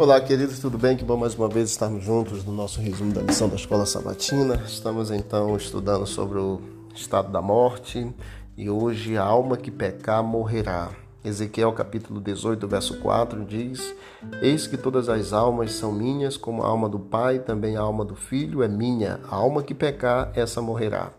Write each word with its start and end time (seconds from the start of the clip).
Olá, 0.00 0.18
queridos, 0.18 0.58
tudo 0.58 0.78
bem? 0.78 0.96
Que 0.96 1.04
bom 1.04 1.18
mais 1.18 1.34
uma 1.34 1.46
vez 1.46 1.68
estarmos 1.68 2.02
juntos 2.02 2.42
no 2.42 2.54
nosso 2.54 2.80
resumo 2.80 3.12
da 3.12 3.20
lição 3.20 3.50
da 3.50 3.56
Escola 3.56 3.84
Sabatina. 3.84 4.54
Estamos 4.64 5.10
então 5.10 5.54
estudando 5.54 6.06
sobre 6.06 6.38
o 6.38 6.58
estado 6.94 7.30
da 7.30 7.42
morte 7.42 8.10
e 8.56 8.70
hoje 8.70 9.18
a 9.18 9.22
alma 9.22 9.58
que 9.58 9.70
pecar 9.70 10.22
morrerá. 10.22 10.88
Ezequiel 11.22 11.70
capítulo 11.74 12.18
18, 12.18 12.66
verso 12.66 12.98
4 13.00 13.44
diz: 13.44 13.94
Eis 14.40 14.66
que 14.66 14.78
todas 14.78 15.10
as 15.10 15.34
almas 15.34 15.72
são 15.72 15.92
minhas, 15.92 16.34
como 16.34 16.62
a 16.62 16.66
alma 16.66 16.88
do 16.88 16.98
Pai, 16.98 17.38
também 17.38 17.76
a 17.76 17.82
alma 17.82 18.02
do 18.02 18.16
Filho 18.16 18.62
é 18.62 18.68
minha. 18.68 19.20
A 19.30 19.36
alma 19.36 19.62
que 19.62 19.74
pecar, 19.74 20.32
essa 20.34 20.62
morrerá. 20.62 21.10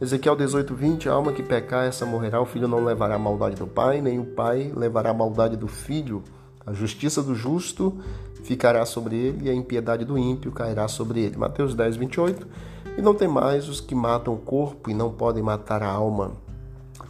Ezequiel 0.00 0.34
18, 0.34 0.74
20: 0.74 1.08
A 1.08 1.12
alma 1.12 1.32
que 1.32 1.44
pecar, 1.44 1.86
essa 1.86 2.04
morrerá. 2.04 2.40
O 2.40 2.44
filho 2.44 2.66
não 2.66 2.84
levará 2.84 3.14
a 3.14 3.20
maldade 3.20 3.54
do 3.54 3.68
pai, 3.68 4.00
nem 4.00 4.18
o 4.18 4.24
pai 4.24 4.72
levará 4.74 5.10
a 5.10 5.14
maldade 5.14 5.56
do 5.56 5.68
filho. 5.68 6.24
A 6.66 6.72
justiça 6.72 7.22
do 7.22 7.34
justo 7.34 7.96
ficará 8.42 8.84
sobre 8.84 9.16
ele 9.16 9.46
e 9.46 9.50
a 9.50 9.54
impiedade 9.54 10.04
do 10.04 10.18
ímpio 10.18 10.50
cairá 10.50 10.88
sobre 10.88 11.20
ele. 11.20 11.36
Mateus 11.36 11.74
10, 11.74 11.96
28. 11.96 12.46
E 12.98 13.02
não 13.02 13.14
tem 13.14 13.28
mais 13.28 13.68
os 13.68 13.80
que 13.80 13.94
matam 13.94 14.34
o 14.34 14.38
corpo 14.38 14.90
e 14.90 14.94
não 14.94 15.12
podem 15.12 15.42
matar 15.42 15.82
a 15.82 15.88
alma. 15.88 16.32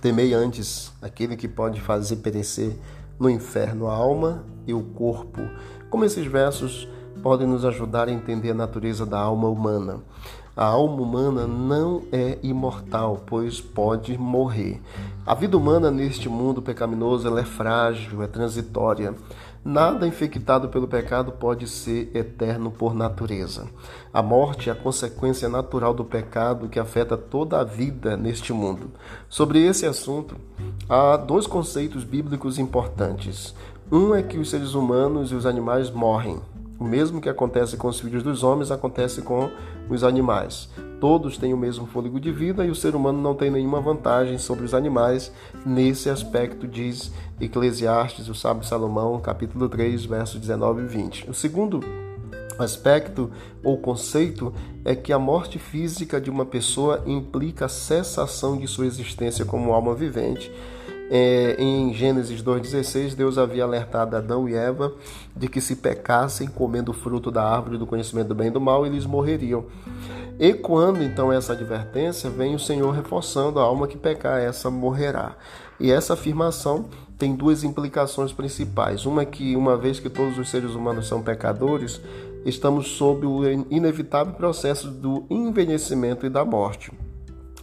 Temei 0.00 0.34
antes 0.34 0.92
aquele 1.00 1.36
que 1.36 1.48
pode 1.48 1.80
fazer 1.80 2.16
perecer 2.16 2.76
no 3.18 3.30
inferno 3.30 3.86
a 3.86 3.94
alma 3.94 4.44
e 4.66 4.74
o 4.74 4.82
corpo. 4.82 5.40
Como 5.88 6.04
esses 6.04 6.26
versos 6.26 6.86
podem 7.22 7.46
nos 7.46 7.64
ajudar 7.64 8.08
a 8.08 8.12
entender 8.12 8.50
a 8.50 8.54
natureza 8.54 9.06
da 9.06 9.18
alma 9.18 9.48
humana. 9.48 10.00
A 10.56 10.64
alma 10.64 11.02
humana 11.02 11.46
não 11.46 12.04
é 12.10 12.38
imortal, 12.42 13.22
pois 13.26 13.60
pode 13.60 14.16
morrer. 14.16 14.80
A 15.26 15.34
vida 15.34 15.54
humana 15.54 15.90
neste 15.90 16.30
mundo 16.30 16.62
pecaminoso 16.62 17.36
é 17.36 17.44
frágil, 17.44 18.22
é 18.22 18.26
transitória. 18.26 19.14
Nada 19.62 20.06
infectado 20.06 20.70
pelo 20.70 20.88
pecado 20.88 21.30
pode 21.32 21.66
ser 21.66 22.10
eterno 22.14 22.70
por 22.70 22.94
natureza. 22.94 23.66
A 24.14 24.22
morte 24.22 24.70
é 24.70 24.72
a 24.72 24.76
consequência 24.76 25.46
natural 25.46 25.92
do 25.92 26.06
pecado 26.06 26.70
que 26.70 26.78
afeta 26.78 27.18
toda 27.18 27.60
a 27.60 27.64
vida 27.64 28.16
neste 28.16 28.50
mundo. 28.50 28.92
Sobre 29.28 29.62
esse 29.62 29.84
assunto, 29.84 30.36
há 30.88 31.18
dois 31.18 31.46
conceitos 31.46 32.02
bíblicos 32.02 32.58
importantes. 32.58 33.54
Um 33.92 34.14
é 34.14 34.22
que 34.22 34.38
os 34.38 34.48
seres 34.48 34.72
humanos 34.72 35.32
e 35.32 35.34
os 35.34 35.44
animais 35.44 35.90
morrem. 35.90 36.40
O 36.78 36.84
mesmo 36.84 37.20
que 37.20 37.28
acontece 37.28 37.76
com 37.76 37.88
os 37.88 38.00
filhos 38.00 38.22
dos 38.22 38.42
homens 38.42 38.70
acontece 38.70 39.22
com 39.22 39.50
os 39.88 40.04
animais. 40.04 40.68
Todos 41.00 41.38
têm 41.38 41.54
o 41.54 41.56
mesmo 41.56 41.86
fôlego 41.86 42.18
de 42.20 42.30
vida 42.30 42.64
e 42.64 42.70
o 42.70 42.74
ser 42.74 42.94
humano 42.94 43.20
não 43.20 43.34
tem 43.34 43.50
nenhuma 43.50 43.80
vantagem 43.80 44.38
sobre 44.38 44.64
os 44.64 44.74
animais 44.74 45.32
nesse 45.64 46.08
aspecto, 46.08 46.66
diz 46.66 47.10
Eclesiastes, 47.40 48.28
o 48.28 48.34
sábio 48.34 48.64
Salomão, 48.64 49.18
capítulo 49.20 49.68
3, 49.68 50.04
versos 50.04 50.40
19 50.40 50.82
e 50.82 50.86
20. 50.86 51.30
O 51.30 51.34
segundo 51.34 51.80
aspecto 52.58 53.30
ou 53.62 53.76
conceito 53.78 54.52
é 54.84 54.94
que 54.94 55.12
a 55.12 55.18
morte 55.18 55.58
física 55.58 56.20
de 56.20 56.30
uma 56.30 56.46
pessoa 56.46 57.02
implica 57.06 57.66
a 57.66 57.68
cessação 57.68 58.56
de 58.56 58.66
sua 58.66 58.86
existência 58.86 59.44
como 59.44 59.72
alma 59.72 59.94
vivente 59.94 60.50
é, 61.10 61.56
em 61.58 61.92
Gênesis 61.94 62.42
2,16, 62.42 63.14
Deus 63.14 63.38
havia 63.38 63.64
alertado 63.64 64.16
Adão 64.16 64.48
e 64.48 64.54
Eva 64.54 64.92
de 65.36 65.48
que 65.48 65.60
se 65.60 65.76
pecassem 65.76 66.48
comendo 66.48 66.90
o 66.90 66.94
fruto 66.94 67.30
da 67.30 67.44
árvore 67.44 67.78
do 67.78 67.86
conhecimento 67.86 68.28
do 68.28 68.34
bem 68.34 68.48
e 68.48 68.50
do 68.50 68.60
mal, 68.60 68.84
eles 68.84 69.06
morreriam. 69.06 69.66
E 70.38 70.52
quando 70.52 71.02
então 71.02 71.32
essa 71.32 71.52
advertência, 71.52 72.28
vem 72.28 72.54
o 72.54 72.58
Senhor 72.58 72.90
reforçando 72.90 73.58
a 73.58 73.62
alma 73.62 73.86
que 73.86 73.96
pecar, 73.96 74.40
essa 74.40 74.70
morrerá. 74.70 75.36
E 75.78 75.90
essa 75.90 76.14
afirmação 76.14 76.86
tem 77.16 77.34
duas 77.34 77.64
implicações 77.64 78.32
principais. 78.32 79.06
Uma 79.06 79.22
é 79.22 79.24
que, 79.24 79.56
uma 79.56 79.76
vez 79.76 79.98
que 79.98 80.10
todos 80.10 80.36
os 80.38 80.50
seres 80.50 80.72
humanos 80.72 81.06
são 81.06 81.22
pecadores, 81.22 82.00
estamos 82.44 82.88
sob 82.88 83.26
o 83.26 83.44
inevitável 83.70 84.34
processo 84.34 84.90
do 84.90 85.24
envelhecimento 85.30 86.26
e 86.26 86.30
da 86.30 86.44
morte. 86.44 86.92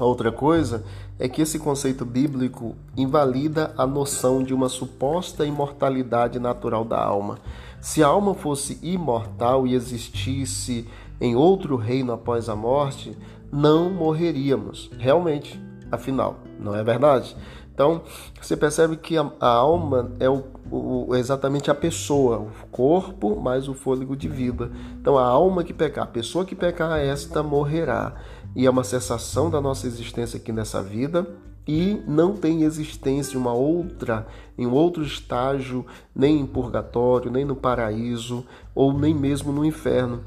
A 0.03 0.05
outra 0.05 0.33
coisa 0.33 0.83
é 1.17 1.29
que 1.29 1.41
esse 1.41 1.57
conceito 1.57 2.03
bíblico 2.03 2.75
invalida 2.97 3.73
a 3.77 3.87
noção 3.87 4.43
de 4.43 4.53
uma 4.53 4.67
suposta 4.67 5.45
imortalidade 5.45 6.39
natural 6.39 6.83
da 6.83 7.01
alma. 7.01 7.39
Se 7.79 8.03
a 8.03 8.07
alma 8.07 8.33
fosse 8.33 8.77
imortal 8.83 9.65
e 9.65 9.73
existisse 9.73 10.85
em 11.21 11.37
outro 11.37 11.77
reino 11.77 12.11
após 12.11 12.49
a 12.49 12.55
morte, 12.55 13.17
não 13.49 13.89
morreríamos, 13.89 14.91
realmente, 14.99 15.57
afinal, 15.89 16.35
não 16.59 16.75
é 16.75 16.83
verdade? 16.83 17.33
Então, 17.73 18.03
você 18.39 18.55
percebe 18.55 18.97
que 18.97 19.17
a, 19.17 19.31
a 19.39 19.47
alma 19.47 20.11
é 20.19 20.29
o, 20.29 20.43
o, 20.69 21.15
exatamente 21.15 21.71
a 21.71 21.75
pessoa, 21.75 22.37
o 22.37 22.67
corpo 22.71 23.35
mais 23.41 23.67
o 23.67 23.73
fôlego 23.73 24.15
de 24.15 24.29
vida. 24.29 24.71
Então, 25.01 25.17
a 25.17 25.25
alma 25.25 25.63
que 25.63 25.73
pecar, 25.73 26.03
a 26.03 26.07
pessoa 26.07 26.45
que 26.45 26.55
pecar, 26.55 26.99
esta 26.99 27.41
morrerá. 27.41 28.13
E 28.55 28.67
é 28.67 28.69
uma 28.69 28.83
cessação 28.83 29.49
da 29.49 29.59
nossa 29.59 29.87
existência 29.87 30.37
aqui 30.37 30.51
nessa 30.51 30.83
vida 30.83 31.27
e 31.67 31.99
não 32.07 32.35
tem 32.35 32.63
existência 32.63 33.39
uma 33.39 33.53
outra 33.53 34.27
em 34.57 34.67
outro 34.67 35.01
estágio, 35.01 35.85
nem 36.15 36.41
em 36.41 36.45
purgatório, 36.45 37.31
nem 37.31 37.43
no 37.43 37.55
paraíso 37.55 38.45
ou 38.75 38.93
nem 38.93 39.15
mesmo 39.15 39.51
no 39.51 39.65
inferno. 39.65 40.23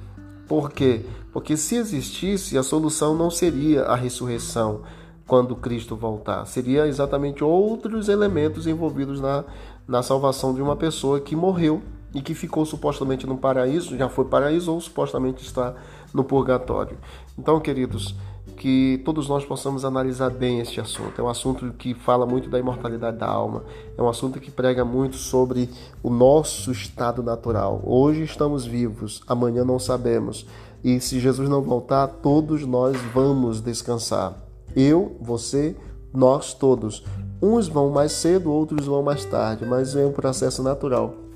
Por 0.48 0.72
quê? 0.72 1.04
Porque 1.32 1.56
se 1.56 1.76
existisse, 1.76 2.56
a 2.56 2.62
solução 2.62 3.14
não 3.14 3.30
seria 3.30 3.82
a 3.82 3.94
ressurreição 3.94 4.82
quando 5.26 5.56
Cristo 5.56 5.97
voltar. 5.97 6.44
Seria 6.47 6.87
exatamente 6.87 7.42
outros 7.42 8.09
elementos 8.09 8.66
envolvidos 8.66 9.20
na, 9.20 9.44
na 9.87 10.03
salvação 10.03 10.54
de 10.54 10.62
uma 10.62 10.76
pessoa 10.76 11.20
que 11.20 11.34
morreu 11.34 11.82
e 12.14 12.22
que 12.22 12.34
ficou 12.34 12.64
supostamente 12.64 13.26
no 13.26 13.36
paraíso, 13.36 13.97
já 13.97 14.09
foi 14.09 14.25
paraíso 14.25 14.72
ou 14.72 14.81
supostamente 14.81 15.44
está 15.44 15.75
no 16.15 16.25
purgatório. 16.25 16.97
Então, 17.38 17.60
queridos, 17.60 18.15
que 18.56 19.03
todos 19.04 19.28
nós 19.28 19.44
possamos 19.44 19.84
analisar 19.84 20.31
bem 20.31 20.60
este 20.60 20.81
assunto. 20.81 21.20
É 21.20 21.22
um 21.22 21.28
assunto 21.28 21.72
que 21.75 21.92
fala 21.92 22.25
muito 22.25 22.48
da 22.48 22.59
imortalidade 22.59 23.19
da 23.19 23.26
alma, 23.26 23.65
é 23.98 24.03
um 24.03 24.09
assunto 24.09 24.41
que 24.41 24.50
prega 24.50 24.84
muito 24.84 25.16
sobre 25.16 25.69
o 26.03 26.09
nosso 26.09 26.70
estado 26.72 27.22
natural. 27.22 27.82
Hoje 27.84 28.22
estamos 28.22 28.65
vivos, 28.65 29.20
amanhã 29.26 29.65
não 29.65 29.78
sabemos. 29.78 30.47
E 30.82 31.00
se 31.00 31.19
Jesus 31.19 31.48
não 31.48 31.60
voltar, 31.60 32.06
todos 32.06 32.65
nós 32.65 32.97
vamos 33.12 33.60
descansar. 33.60 34.45
Eu, 34.76 35.16
você, 35.20 35.75
nós 36.14 36.54
todos. 36.54 37.03
Uns 37.42 37.66
vão 37.66 37.91
mais 37.91 38.12
cedo, 38.12 38.53
outros 38.53 38.87
vão 38.87 39.03
mais 39.03 39.25
tarde, 39.25 39.64
mas 39.64 39.97
é 39.97 40.06
um 40.06 40.12
processo 40.12 40.62
natural 40.62 41.26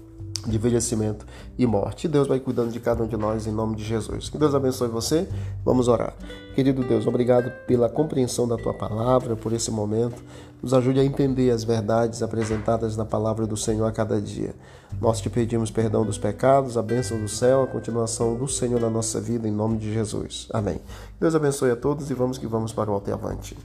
de 0.46 0.56
envelhecimento 0.56 1.26
e 1.58 1.66
morte. 1.66 2.08
Deus 2.08 2.26
vai 2.26 2.40
cuidando 2.40 2.70
de 2.70 2.80
cada 2.80 3.02
um 3.02 3.06
de 3.06 3.16
nós 3.16 3.46
em 3.46 3.52
nome 3.52 3.76
de 3.76 3.84
Jesus. 3.84 4.28
Que 4.28 4.38
Deus 4.38 4.54
abençoe 4.54 4.88
você. 4.88 5.28
Vamos 5.64 5.88
orar. 5.88 6.14
Querido 6.54 6.82
Deus, 6.82 7.06
obrigado 7.06 7.50
pela 7.66 7.88
compreensão 7.88 8.46
da 8.46 8.56
tua 8.56 8.74
palavra, 8.74 9.36
por 9.36 9.52
esse 9.52 9.70
momento. 9.70 10.22
Nos 10.62 10.74
ajude 10.74 11.00
a 11.00 11.04
entender 11.04 11.50
as 11.50 11.64
verdades 11.64 12.22
apresentadas 12.22 12.96
na 12.96 13.04
palavra 13.04 13.46
do 13.46 13.56
Senhor 13.56 13.86
a 13.86 13.92
cada 13.92 14.20
dia. 14.20 14.54
Nós 15.00 15.20
te 15.20 15.30
pedimos 15.30 15.70
perdão 15.70 16.04
dos 16.04 16.18
pecados, 16.18 16.76
a 16.76 16.82
bênção 16.82 17.18
do 17.18 17.28
céu, 17.28 17.62
a 17.62 17.66
continuação 17.66 18.36
do 18.36 18.48
Senhor 18.48 18.80
na 18.80 18.90
nossa 18.90 19.20
vida, 19.20 19.48
em 19.48 19.52
nome 19.52 19.78
de 19.78 19.92
Jesus. 19.92 20.48
Amém. 20.52 20.80
Deus 21.18 21.34
abençoe 21.34 21.70
a 21.70 21.76
todos 21.76 22.10
e 22.10 22.14
vamos 22.14 22.36
que 22.36 22.46
vamos 22.46 22.72
para 22.72 22.90
o 22.90 22.94
alto 22.94 23.08
e 23.08 23.12
avante. 23.12 23.56